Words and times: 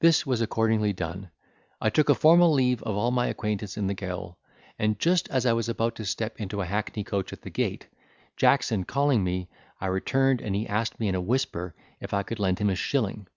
This 0.00 0.26
was 0.26 0.40
accordingly 0.40 0.92
done. 0.92 1.30
I 1.80 1.88
took 1.88 2.08
a 2.08 2.16
formal 2.16 2.52
leave 2.52 2.82
of 2.82 2.96
all 2.96 3.12
my 3.12 3.28
acquaintance 3.28 3.76
in 3.76 3.86
the 3.86 3.94
gaol; 3.94 4.38
and, 4.76 4.98
just 4.98 5.28
as 5.30 5.46
I 5.46 5.52
was 5.52 5.68
about 5.68 5.94
to 5.94 6.04
step 6.04 6.40
into 6.40 6.60
a 6.62 6.66
hackney 6.66 7.04
coach 7.04 7.32
at 7.32 7.42
the 7.42 7.50
gate, 7.50 7.86
Jackson 8.36 8.82
calling 8.82 9.22
me, 9.22 9.48
I 9.80 9.86
returned, 9.86 10.40
and 10.40 10.56
he 10.56 10.66
asked 10.66 10.98
me 10.98 11.06
in 11.06 11.14
a 11.14 11.20
whisper, 11.20 11.76
if 12.00 12.12
I 12.12 12.24
could 12.24 12.40
lend 12.40 12.58
him 12.58 12.70
a 12.70 12.74
shilling! 12.74 13.28